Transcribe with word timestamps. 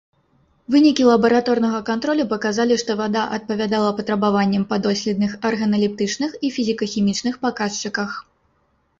Вынікі 0.75 1.03
лабараторнага 1.07 1.79
кантролю 1.89 2.23
паказалі, 2.31 2.77
што 2.83 2.95
вада 3.01 3.21
адпавядала 3.37 3.89
патрабаванням 3.99 4.63
па 4.71 4.79
доследных 4.85 5.31
арганалептычных 5.51 6.31
і 6.49 6.51
фізіка-хімічных 6.57 7.37
паказчыках. 7.45 8.09